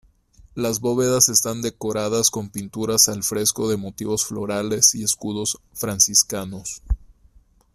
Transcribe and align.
Las 0.55 0.79
bóvedas 0.79 1.29
están 1.29 1.61
decoradas 1.61 2.31
con 2.31 2.49
pinturas 2.49 3.07
al 3.07 3.21
fresco 3.21 3.69
de 3.69 3.77
motivos 3.77 4.25
florales 4.25 4.95
y 4.95 5.03
escudos 5.03 5.59
franciscanos. 5.75 6.81